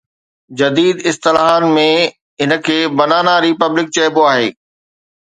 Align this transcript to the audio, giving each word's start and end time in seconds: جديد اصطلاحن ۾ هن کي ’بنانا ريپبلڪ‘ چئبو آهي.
جديد 0.61 0.95
اصطلاحن 1.09 1.67
۾ 1.77 1.85
هن 2.43 2.59
کي 2.65 2.79
’بنانا 2.97 3.39
ريپبلڪ‘ 3.47 3.89
چئبو 3.95 4.29
آهي. 4.35 4.53